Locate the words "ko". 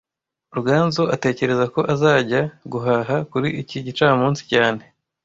1.73-1.79